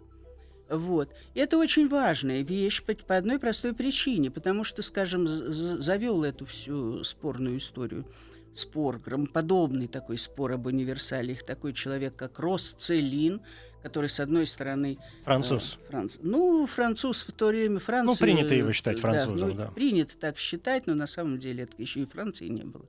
[0.75, 1.11] Вот.
[1.35, 7.05] Это очень важная вещь по, по одной простой причине, потому что, скажем, завел эту всю
[7.05, 8.07] спорную историю
[8.55, 13.41] спор, громоподобный такой спор об универсалиях, такой человек, как Росцелин,
[13.83, 14.99] который, с одной стороны...
[15.25, 15.79] Француз.
[15.87, 16.15] Э, франц...
[16.21, 18.11] Ну, француз в то время Франции...
[18.11, 19.67] Ну, принято его считать французом, да.
[19.67, 22.87] Ну, Принято так считать, но на самом деле это еще и Франции не было.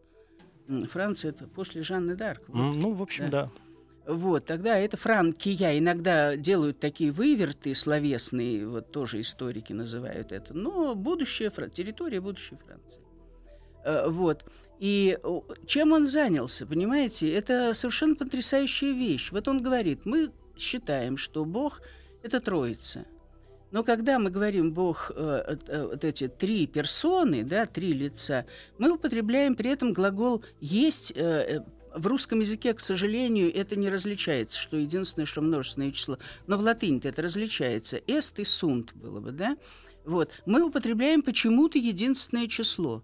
[0.87, 2.41] Франция это после Жанны Д'Арк.
[2.47, 3.45] Вот, ну, в общем, да.
[3.45, 3.51] да.
[4.13, 5.77] Вот, тогда это франкия.
[5.77, 10.53] Иногда делают такие выверты словесные, вот тоже историки называют это.
[10.53, 13.01] Но будущее, территория будущей Франции.
[13.83, 14.45] Э, вот.
[14.79, 15.19] И
[15.67, 17.31] чем он занялся, понимаете?
[17.31, 19.31] Это совершенно потрясающая вещь.
[19.31, 21.81] Вот он говорит, мы считаем, что Бог–
[22.23, 23.05] это Троица.
[23.71, 28.45] Но когда мы говорим Бог, э, э, вот эти три персоны, да, три лица,
[28.77, 31.11] мы употребляем при этом глагол есть.
[31.15, 36.19] Э, в русском языке, к сожалению, это не различается, что единственное, что множественное число.
[36.45, 37.97] Но в латыни это различается.
[38.07, 39.57] Эст и сунт было бы, да?
[40.05, 40.31] Вот.
[40.45, 43.03] Мы употребляем почему-то единственное число.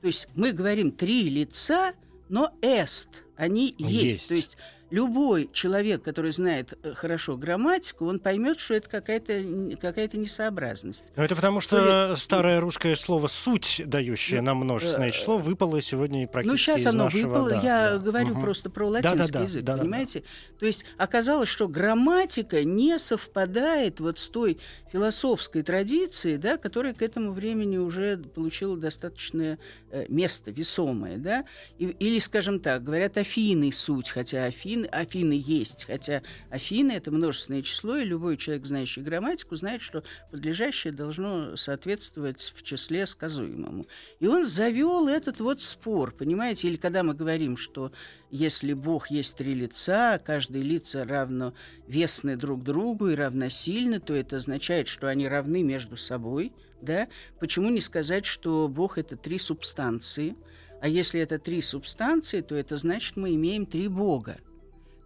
[0.00, 1.94] То есть мы говорим три лица,
[2.28, 4.04] но эст, они есть.
[4.04, 4.28] есть.
[4.28, 4.56] То есть
[4.90, 11.04] любой человек, который знает э, хорошо грамматику, он поймет, что это какая-то какая несообразность.
[11.16, 12.16] Но это потому, что ли...
[12.16, 16.76] старое русское слово «суть», дающее ну, нам множественное э, число, выпало сегодня ну, практически Ну,
[16.76, 17.50] сейчас из оно нашего, выпало.
[17.50, 17.98] Да, Я да.
[17.98, 18.40] говорю угу.
[18.40, 20.20] просто про латинский да, да, язык, да, понимаете?
[20.20, 20.58] Да, да.
[20.60, 24.58] То есть оказалось, что грамматика не совпадает вот с той
[24.90, 29.58] философской традицией, да, которая к этому времени уже получила достаточное
[29.90, 31.18] э, место, весомое.
[31.18, 31.44] Да?
[31.78, 37.10] И, или, скажем так, говорят Афины суть, хотя Афины Афины, Афины есть, хотя Афины это
[37.10, 43.86] множественное число, и любой человек, знающий грамматику, знает, что подлежащее должно соответствовать в числе сказуемому.
[44.20, 47.92] И он завел этот вот спор, понимаете, или когда мы говорим, что
[48.30, 51.54] если Бог есть три лица, каждое лица равно
[51.86, 57.08] весны друг другу и равносильны, то это означает, что они равны между собой, да?
[57.40, 60.36] Почему не сказать, что Бог это три субстанции?
[60.80, 64.38] А если это три субстанции, то это значит, мы имеем три Бога.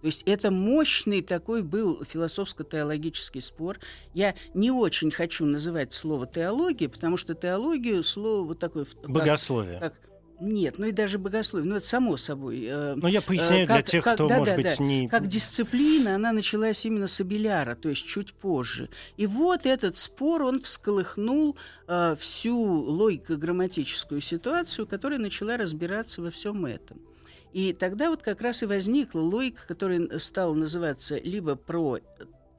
[0.03, 3.79] То есть это мощный такой был философско-теологический спор.
[4.15, 8.85] Я не очень хочу называть слово теология, потому что теологию слово вот такое...
[9.07, 9.79] Богословие.
[9.79, 10.11] Как, как,
[10.41, 12.65] нет, ну и даже богословие, ну это само собой.
[12.65, 14.85] Э, Но я поясняю как, для тех, как, кто, да, может да, быть, да.
[14.85, 15.07] не...
[15.07, 18.89] Как дисциплина, она началась именно с Абеляра, то есть чуть позже.
[19.17, 26.67] И вот этот спор, он всколыхнул э, всю логико-грамматическую ситуацию, которая начала разбираться во всем
[26.67, 26.99] этом.
[27.53, 31.99] И тогда вот как раз и возникла логика, которая стала называться либо про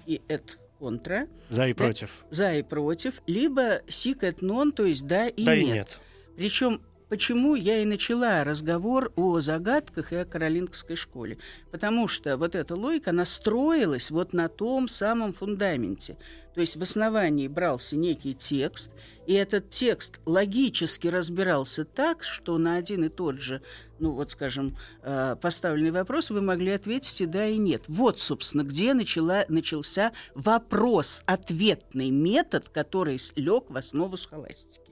[0.06, 1.28] и эт контра.
[1.50, 2.26] За и да, против.
[2.30, 3.22] За и против.
[3.26, 5.64] Либо сик эт нон, то есть да и да нет.
[5.64, 6.00] И нет.
[6.36, 6.82] Причем
[7.14, 11.38] Почему я и начала разговор о загадках и о каролингской школе?
[11.70, 16.18] Потому что вот эта логика, она строилась вот на том самом фундаменте.
[16.56, 18.92] То есть в основании брался некий текст,
[19.28, 23.62] и этот текст логически разбирался так, что на один и тот же,
[24.00, 27.84] ну вот скажем, э, поставленный вопрос вы могли ответить и да, и нет.
[27.90, 34.83] Вот, собственно, где начала, начался вопрос-ответный метод, который лег в основу схоластики.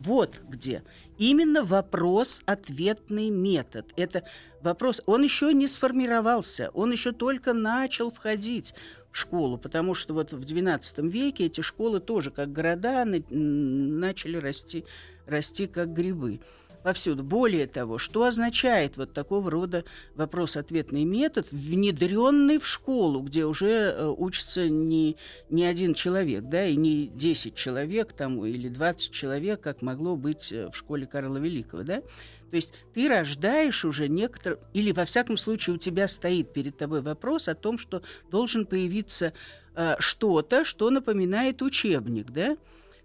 [0.00, 0.82] Вот где.
[1.18, 3.92] Именно вопрос-ответный метод.
[3.96, 4.24] Это
[4.60, 8.74] вопрос, он еще не сформировался, он еще только начал входить
[9.10, 14.84] в школу, потому что вот в XII веке эти школы тоже, как города, начали расти,
[15.26, 16.40] расти как грибы
[16.86, 17.24] повсюду.
[17.24, 19.82] Более того, что означает вот такого рода
[20.14, 25.16] вопрос-ответный метод, внедренный в школу, где уже э, учится не,
[25.50, 30.52] не один человек, да, и не 10 человек там, или 20 человек, как могло быть
[30.52, 32.02] э, в школе Карла Великого, да?
[32.50, 37.00] То есть ты рождаешь уже некоторые, или во всяком случае у тебя стоит перед тобой
[37.00, 39.32] вопрос о том, что должен появиться
[39.74, 42.56] э, что-то, что напоминает учебник, да?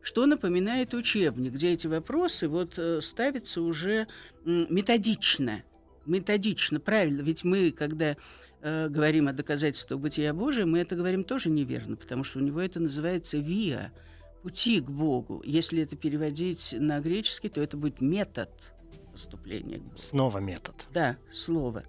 [0.01, 4.07] Что напоминает учебник, где эти вопросы вот э, ставятся уже
[4.45, 5.63] методично.
[6.05, 7.21] Методично, правильно.
[7.21, 8.17] Ведь мы, когда
[8.61, 12.59] э, говорим о доказательствах бытия Божия, мы это говорим тоже неверно, потому что у него
[12.59, 13.91] это называется виа,
[14.41, 15.41] пути к Богу.
[15.45, 18.49] Если это переводить на греческий, то это будет метод
[19.11, 19.97] поступления к Богу.
[19.97, 20.75] Снова метод.
[20.91, 21.83] Да, слово.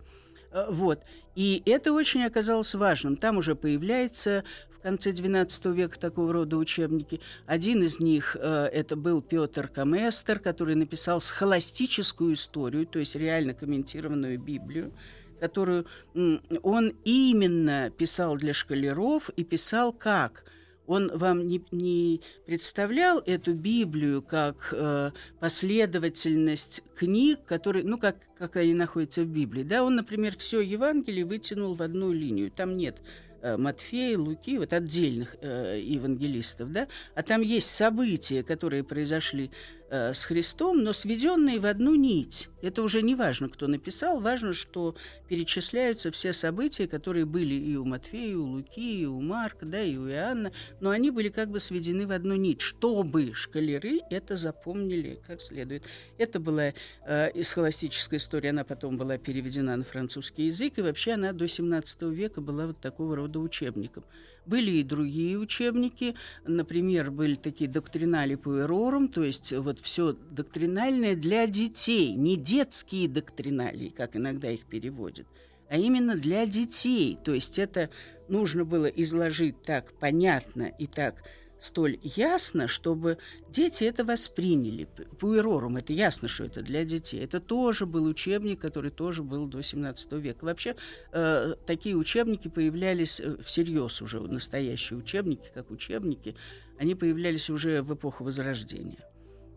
[0.51, 1.01] Э, вот.
[1.35, 3.17] И это очень оказалось важным.
[3.17, 4.45] Там уже появляется
[4.83, 7.21] конце XII века такого рода учебники.
[7.47, 13.55] Один из них э, это был Петр Каместер, который написал схоластическую историю, то есть реально
[13.55, 14.93] комментированную Библию
[15.41, 20.45] которую он именно писал для школяров и писал как–
[20.87, 28.57] он вам не, не представлял эту Библию как э, последовательность книг, которые, ну, как, как
[28.57, 29.63] они находятся в Библии.
[29.63, 32.51] Да, он, например, все Евангелие вытянул в одну линию.
[32.51, 33.01] Там нет
[33.43, 39.51] Матфея, Луки, вот отдельных э, евангелистов, да, а там есть события, которые произошли
[39.93, 42.49] э, с Христом, но сведенные в одну нить.
[42.63, 44.97] Это уже не важно, кто написал, важно, что
[45.29, 49.83] перечисляются все события, которые были и у Матфея, и у Луки, и у Марка, да,
[49.83, 54.35] и у Иоанна, но они были как бы сведены в одну нить, чтобы шкалеры это
[54.35, 55.85] запомнили как следует.
[56.17, 56.73] Это была
[57.07, 62.03] э, схоластическая история, она потом была переведена на французский язык, и вообще она до 17
[62.03, 64.05] века была вот такого рода учебником.
[64.45, 71.47] Были и другие учебники, например, были такие доктринали пуэрорум, то есть вот все доктринальное для
[71.47, 75.27] детей, не детские доктринали, как иногда их переводят,
[75.69, 77.19] а именно для детей.
[77.25, 77.89] То есть это
[78.29, 81.23] нужно было изложить так понятно и так
[81.63, 84.89] столь ясно, чтобы дети это восприняли.
[85.19, 87.23] Пуэрорум– это ясно, что это для детей.
[87.23, 90.45] Это тоже был учебник, который тоже был до 17 века.
[90.45, 90.77] Вообще
[91.13, 96.35] э, такие учебники появлялись э, всерьез уже, настоящие учебники, как учебники,
[96.79, 98.99] они появлялись уже в эпоху Возрождения.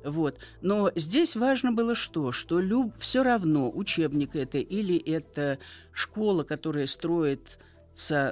[0.03, 0.37] Вот.
[0.61, 2.31] Но здесь важно было что?
[2.31, 2.93] Что люб...
[2.99, 5.57] все равно учебник это или это
[5.91, 7.57] школа, которая строится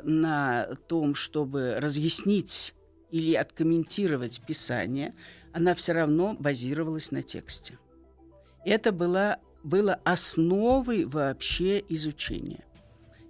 [0.04, 2.76] на том, чтобы разъяснить
[3.14, 5.14] или откомментировать Писание,
[5.54, 7.78] она все равно базировалась на тексте.
[8.66, 12.66] Это было, было основой вообще изучения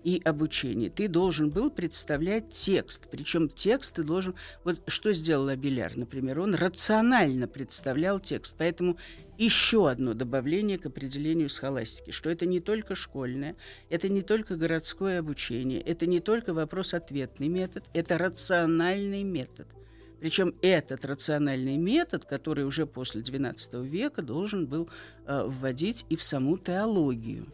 [0.03, 0.89] и обучения.
[0.89, 3.07] Ты должен был представлять текст.
[3.09, 4.35] Причем текст ты должен...
[4.63, 6.39] Вот что сделал Абеляр, например?
[6.39, 8.55] Он рационально представлял текст.
[8.57, 8.97] Поэтому
[9.37, 13.55] еще одно добавление к определению схоластики, что это не только школьное,
[13.89, 19.67] это не только городское обучение, это не только вопрос-ответный метод, это рациональный метод.
[20.19, 24.89] Причем этот рациональный метод, который уже после XII века должен был
[25.25, 27.47] э, вводить и в саму теологию.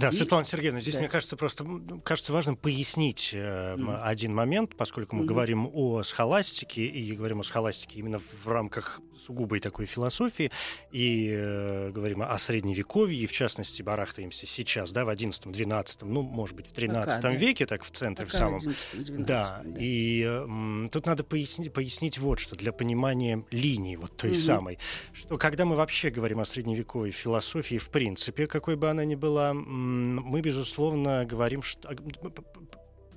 [0.00, 0.12] Да, и...
[0.12, 1.00] Светлана Сергеевна, здесь, да.
[1.00, 1.66] мне кажется, просто
[2.04, 4.00] кажется важным пояснить э, mm.
[4.02, 5.26] один момент, поскольку мы mm-hmm.
[5.26, 10.50] говорим о схоластике, и говорим о схоластике именно в рамках сугубой такой философии,
[10.90, 16.56] и э, говорим о средневековье, и в частности барахтаемся сейчас, да, в XI-XII, ну, может
[16.56, 17.30] быть, в XIII Пока, да.
[17.30, 18.56] веке, так в центре, Пока в самом.
[18.56, 24.16] 11, да, да, и э, тут надо пояснить, пояснить вот что, для понимания линии вот
[24.16, 24.34] той mm-hmm.
[24.34, 24.78] самой,
[25.12, 29.52] что когда мы вообще говорим о средневековой философии, в принципе, какой бы она ни была,
[29.90, 31.94] мы, безусловно, говорим, что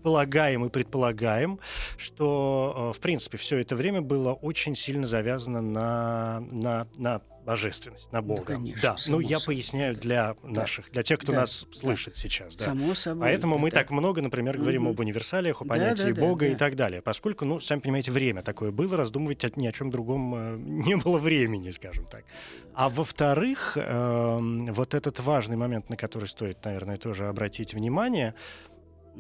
[0.04, 1.60] полагаем и предполагаем,
[1.98, 8.12] что, э, в принципе, все это время было очень сильно завязано на, на, на божественность,
[8.12, 8.42] на Бога.
[8.42, 8.96] Да, конечно, да.
[9.08, 9.56] ну я собой.
[9.56, 11.80] поясняю для наших, для тех, кто да, нас да.
[11.80, 12.56] слышит сейчас.
[12.56, 12.66] Да.
[12.66, 13.22] Само собой.
[13.22, 14.92] Поэтому мы так много, например, говорим угу.
[14.92, 16.56] об универсалиях, о понятии да, да, Бога да, да.
[16.56, 17.02] и так далее.
[17.02, 21.18] Поскольку, ну, сами понимаете, время такое было, раздумывать ни о чем другом э, не было
[21.18, 22.26] времени, скажем так.
[22.74, 28.36] А во-вторых, э, вот этот важный момент, на который стоит, наверное, тоже обратить внимание,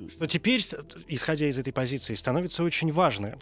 [0.09, 0.61] что теперь,
[1.07, 3.37] исходя из этой позиции, становится очень важно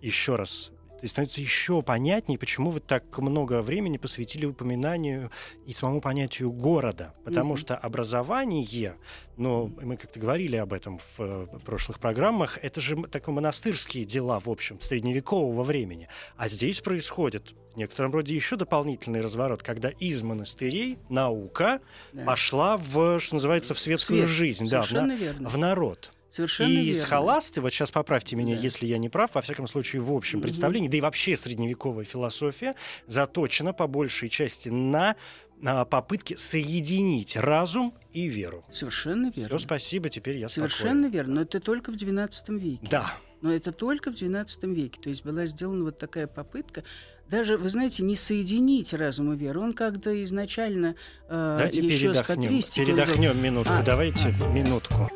[0.00, 5.30] еще раз то есть становится еще понятнее, почему вы так много времени посвятили упоминанию
[5.66, 7.14] и самому понятию города.
[7.24, 7.58] Потому mm-hmm.
[7.58, 8.96] что образование,
[9.36, 14.40] но мы как-то говорили об этом в э, прошлых программах, это же такие монастырские дела,
[14.40, 16.08] в общем, средневекового времени.
[16.38, 21.82] А здесь происходит в некотором роде еще дополнительный разворот, когда из монастырей наука
[22.14, 22.24] да.
[22.24, 24.30] пошла в, что называется, в светскую Свет.
[24.30, 26.10] жизнь, да, в, на, в народ.
[26.36, 27.00] Совершенно и верно.
[27.00, 28.60] схоласты, вот сейчас поправьте меня, да.
[28.60, 32.74] если я не прав, во всяком случае, в общем представлении, да и вообще средневековая философия
[33.06, 35.16] заточена по большей части на
[35.58, 38.62] на попытке соединить разум и веру.
[38.70, 39.56] Совершенно верно.
[39.56, 41.10] Все, спасибо, теперь я Совершенно спокоен.
[41.10, 42.86] верно, но это только в XII веке.
[42.90, 43.16] Да.
[43.40, 45.00] Но это только в XII веке.
[45.00, 46.84] То есть была сделана вот такая попытка
[47.30, 49.62] даже, вы знаете, не соединить разум и веру.
[49.62, 50.94] Он как-то изначально
[51.28, 53.72] э, Давайте еще передохнем, передохнем минутку.
[53.72, 54.52] А, Давайте а.
[54.52, 55.10] минутку.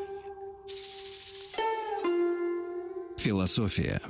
[3.21, 4.01] Философия.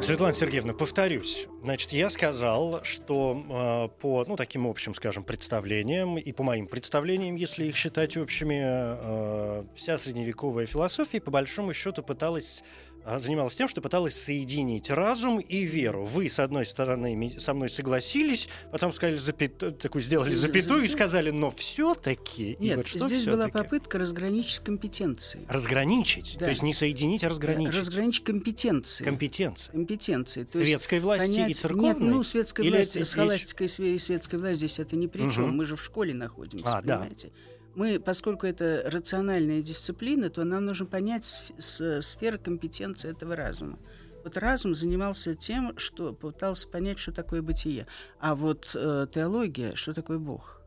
[0.00, 1.48] Светлана Сергеевна, повторюсь.
[1.64, 7.34] Значит, я сказал, что э, по, ну, таким общим, скажем, представлениям и по моим представлениям,
[7.34, 12.62] если их считать общими, э, вся средневековая философия, по большому счету, пыталась
[13.04, 16.04] занималась тем, что пыталась соединить разум и веру.
[16.04, 19.78] Вы, с одной стороны, со мной согласились, потом сказали запят...
[19.78, 22.56] такую сделали запятую и сказали, но все-таки.
[22.60, 25.40] Нет, вот что здесь была попытка разграничить компетенции.
[25.48, 26.36] Разграничить?
[26.38, 26.46] Да.
[26.46, 27.76] То есть не соединить, а разграничить?
[27.76, 29.04] Разграничить компетенции.
[29.04, 29.70] Компетенции.
[29.72, 30.44] Компетенции.
[30.44, 31.50] То светской власти понять...
[31.50, 31.88] и церковной?
[31.88, 33.04] Нет, ну, светская Или власть, это...
[33.04, 35.44] схоластика и светская власть здесь это ни при чем.
[35.44, 35.52] Угу.
[35.52, 37.28] Мы же в школе находимся, а, понимаете?
[37.28, 43.78] Да мы, поскольку это рациональная дисциплина, то нам нужно понять сферу компетенции этого разума.
[44.24, 47.86] Вот разум занимался тем, что пытался понять, что такое бытие.
[48.18, 50.59] А вот э, теология, что такое Бог.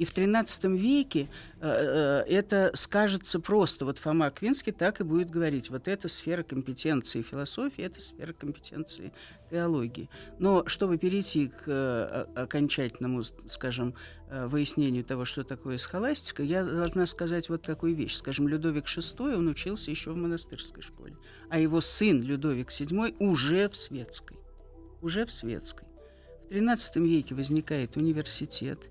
[0.00, 1.28] И в XIII веке
[1.60, 3.84] э, э, это скажется просто.
[3.84, 5.68] Вот Фома Аквинский так и будет говорить.
[5.68, 9.12] Вот это сфера компетенции философии, это сфера компетенции
[9.50, 10.08] теологии.
[10.38, 13.94] Но чтобы перейти к э, окончательному, скажем,
[14.30, 18.14] выяснению того, что такое схоластика, я должна сказать вот такую вещь.
[18.14, 21.14] Скажем, Людовик VI, он учился еще в монастырской школе,
[21.50, 24.38] а его сын Людовик VII уже в светской.
[25.02, 25.86] Уже в светской.
[26.48, 28.78] В XIII веке возникает университет–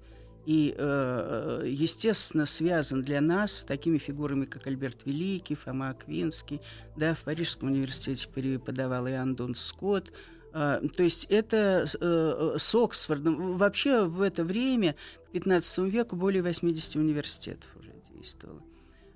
[0.49, 6.59] и, э, естественно, связан для нас с такими фигурами, как Альберт Великий, Фома Аквинский,
[6.97, 10.11] да, в Парижском университете преподавал Иоанн Дон Скотт,
[10.53, 13.57] э, то есть это э, с Оксфордом.
[13.57, 14.95] Вообще в это время,
[15.31, 18.63] к XV веку, более 80 университетов уже действовало.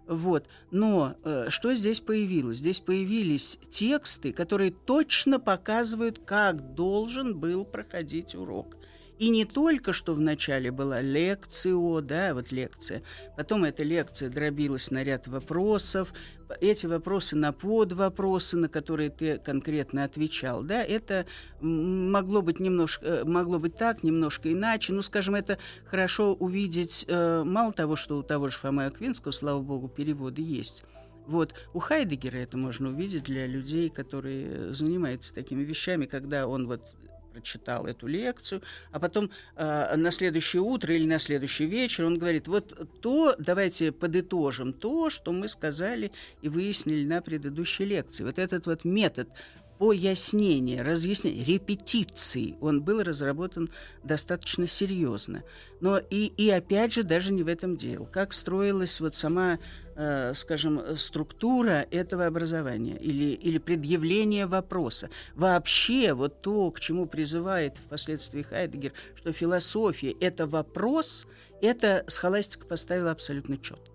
[0.06, 0.46] Вот.
[0.70, 2.58] Но э, что здесь появилось?
[2.58, 8.76] Здесь появились тексты, которые точно показывают, как должен был проходить урок.
[9.24, 13.04] И не только, что вначале была лекция, да, вот лекция,
[13.38, 16.14] потом эта лекция дробилась на ряд вопросов,
[16.60, 21.26] эти вопросы на подвопросы, на которые ты конкретно отвечал, да, это
[21.62, 24.92] могло быть немножко, э, могло быть так, немножко иначе.
[24.92, 29.62] Ну, скажем, это хорошо увидеть, э, мало того, что у того же Фомы Аквинского, слава
[29.62, 30.84] богу, переводы есть.
[31.28, 31.54] Вот.
[31.74, 36.94] У Хайдегера это можно увидеть для людей, которые занимаются такими вещами, когда он вот
[37.34, 38.62] прочитал эту лекцию,
[38.92, 43.92] а потом э, на следующее утро или на следующий вечер он говорит, вот то, давайте
[43.92, 46.12] подытожим то, что мы сказали
[46.42, 48.24] и выяснили на предыдущей лекции.
[48.24, 49.30] Вот этот вот метод
[49.78, 53.70] пояснения, разъяснения, репетиции, он был разработан
[54.04, 55.44] достаточно серьезно.
[55.82, 58.06] Но и, и опять же, даже не в этом дело.
[58.06, 59.60] Как строилась вот сама,
[59.96, 65.10] э, скажем, структура этого образования или, или предъявление вопроса.
[65.36, 71.28] Вообще вот то, к чему призывает впоследствии Хайдегер, что философия– это вопрос,
[71.62, 73.93] это схоластика поставила абсолютно четко.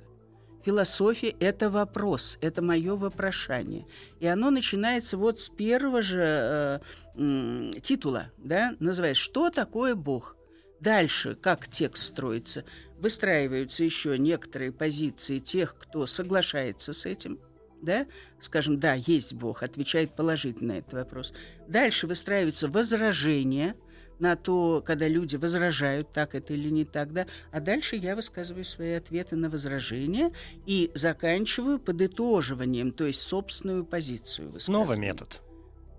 [0.68, 3.86] Философия– это вопрос, это мое вопрошание.
[4.20, 6.82] И оно начинается вот с первого же
[7.16, 10.36] э, титула, да, называется «Что такое Бог?».
[10.78, 12.64] Дальше, как текст строится,
[12.98, 17.38] выстраиваются еще некоторые позиции тех, кто соглашается с этим,
[17.80, 18.06] да,
[18.38, 21.32] скажем, да, есть Бог, отвечает положительно на этот вопрос.
[21.66, 23.74] Дальше выстраиваются возражения–
[24.18, 28.64] на то, когда люди возражают, так это или не так, да, а дальше я высказываю
[28.64, 30.32] свои ответы на возражения
[30.66, 34.58] и заканчиваю подытоживанием, то есть собственную позицию.
[34.58, 35.40] Снова метод.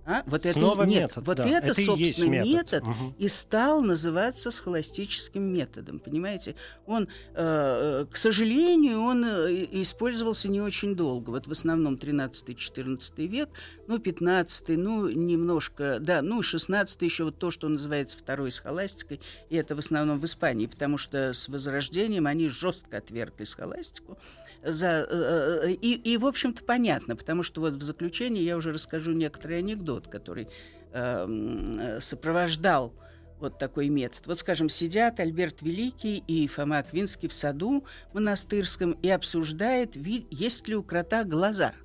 [0.10, 0.24] А?
[0.26, 1.28] Вот Снова это, нет, метод.
[1.28, 1.48] Вот да.
[1.48, 3.14] это, это собственно, метод, метод угу.
[3.20, 6.00] и стал называться схоластическим методом.
[6.00, 6.56] Понимаете,
[6.88, 11.30] он, э, к сожалению, он э, использовался не очень долго.
[11.30, 13.50] Вот в основном 13-14 век,
[13.86, 19.58] ну, 15 ну, немножко, да, ну, 16 еще вот то, что называется второй схоластикой, и
[19.58, 24.18] это в основном в Испании, потому что с Возрождением они жестко отвергли схоластику
[24.64, 28.74] за, э, э, и, и, в общем-то, понятно, потому что вот в заключении я уже
[28.74, 30.48] расскажу некоторый анекдот, который
[30.92, 32.94] э, сопровождал
[33.40, 34.28] вот такой метод.
[34.28, 40.76] Вот, скажем, сидят Альберт Великий и Фома Аквинский в саду монастырском и обсуждают, есть ли
[40.76, 41.74] у крота глаза–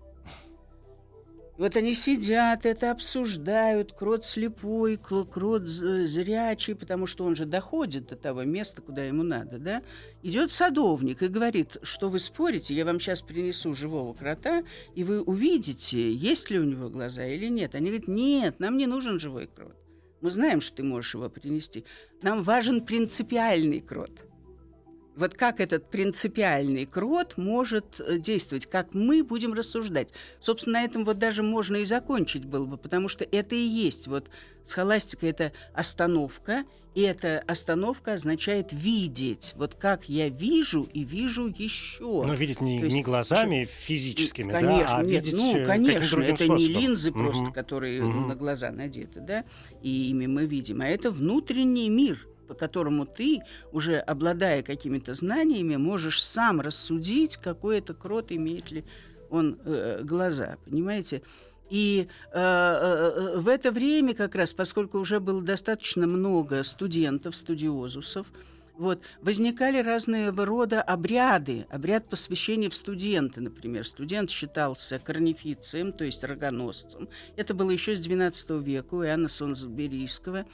[1.57, 8.17] вот они сидят, это обсуждают, крот слепой, крот зрячий, потому что он же доходит до
[8.17, 9.83] того места, куда ему надо, да?
[10.23, 14.65] Идет садовник и говорит, что вы спорите, я вам сейчас принесу живого крота,
[14.97, 17.75] и вы увидите, есть ли у него глаза или нет.
[17.77, 19.77] Они говорят, нет, нам не нужен живой крот.
[20.21, 21.85] Мы знаем, что ты можешь его принести.
[22.23, 24.25] Нам важен принципиальный крот
[25.17, 30.11] вот как этот принципиальный крот может э, действовать, как мы будем рассуждать.
[30.41, 34.09] Собственно, на этом вот даже можно и закончить было бы, потому что это и есть
[34.09, 34.29] вот
[34.65, 39.53] схоластика– это остановка, и эта остановка означает видеть.
[39.57, 42.25] Вот как я вижу и вижу еще.
[42.25, 46.21] Но видеть не, есть, не глазами физическими, конечно, да, а нет, видеть ну, э, конечно,
[46.21, 46.57] это способом.
[46.57, 47.19] не линзы угу.
[47.19, 48.21] просто, которые угу.
[48.21, 49.45] на глаза надеты, да,
[49.83, 53.43] и ими мы видим, а это внутренний мир– по которому ты,
[53.73, 58.85] уже обладая какими-то знаниями, можешь сам рассудить, какой это крот, имеет ли
[59.31, 61.23] он э, глаза, понимаете?
[61.71, 68.27] И э, э, в это время как раз, поскольку уже было достаточно много студентов, студиозусов,
[68.77, 71.67] вот, возникали разные рода обряды.
[71.71, 73.87] Обряд посвящения в студенты, например.
[73.87, 77.09] Студент считался корнифицием, то есть рогоносцем.
[77.37, 80.45] Это было еще с XII века у Иоанна Сонсберийского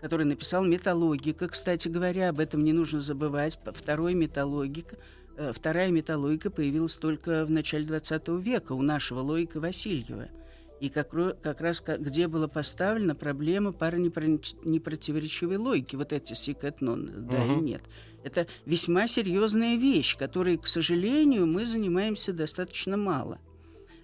[0.00, 1.48] который написал «Металлогика».
[1.48, 3.58] Кстати говоря, об этом не нужно забывать.
[3.64, 4.96] Второй металлогика,
[5.36, 10.28] э, вторая металлогика появилась только в начале XX века у нашего логика Васильева.
[10.80, 17.36] И как, как раз где была поставлена проблема пары непротиворечивой логики, вот эти сикэтнон, да
[17.36, 17.58] uh-huh.
[17.58, 17.82] и нет.
[18.22, 23.40] Это весьма серьезная вещь, которой, к сожалению, мы занимаемся достаточно мало.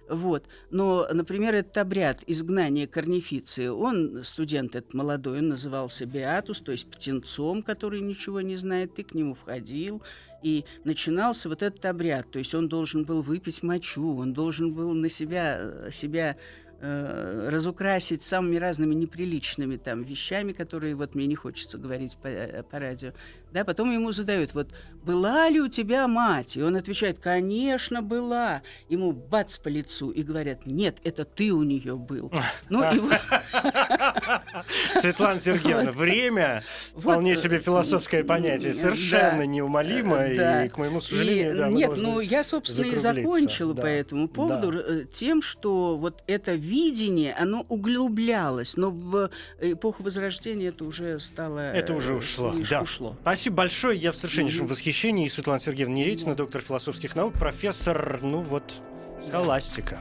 [0.07, 0.47] Вот.
[0.69, 6.87] Но, например, этот обряд изгнания корнифиции, он, студент этот молодой, он назывался Беатус, то есть
[6.89, 10.01] птенцом, который ничего не знает, ты к нему входил,
[10.43, 14.93] и начинался вот этот обряд, то есть он должен был выпить мочу, он должен был
[14.93, 16.37] на себя, себя
[16.81, 22.29] э, разукрасить самыми разными неприличными там вещами, которые вот мне не хочется говорить по,
[22.69, 23.13] по радио,
[23.55, 24.67] Да, потом ему задают, вот,
[25.05, 26.57] была ли у тебя мать?
[26.57, 28.63] И он отвечает, конечно, была.
[28.89, 32.29] Ему бац по лицу и говорят, нет, это ты у нее был.
[32.67, 32.99] Ну, и
[34.99, 42.19] Светлана Сергеевна, время вполне себе философское понятие, совершенно неумолимо, и, к моему сожалению, Нет, ну,
[42.19, 48.75] я, собственно, и закончила по этому поводу э, тем, что вот это видение, оно углублялось,
[48.75, 49.29] но в
[49.61, 51.71] эпоху Возрождения это уже стало...
[51.71, 52.81] Это уже э, ушло, да.
[52.81, 53.15] ушло.
[53.21, 55.27] Спасибо большое, я в совершеннейшем восхищении.
[55.27, 58.81] Светлана Сергеевна Неретина, доктор философских наук, профессор, ну вот,
[59.27, 59.99] схоластика.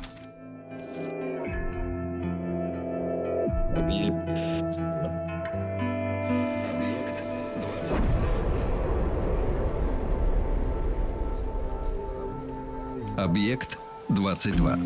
[13.16, 13.78] Объект
[14.08, 14.78] 22.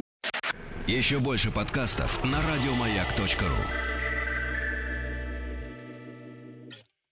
[0.87, 3.98] Еще больше подкастов на радиомаяк.ру.